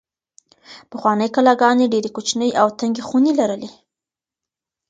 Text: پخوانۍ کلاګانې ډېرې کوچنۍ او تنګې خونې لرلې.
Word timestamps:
پخوانۍ 0.91 1.27
کلاګانې 1.35 1.91
ډېرې 1.93 2.09
کوچنۍ 2.15 2.49
او 2.61 2.67
تنګې 2.79 3.03
خونې 3.07 3.31
لرلې. 3.39 3.69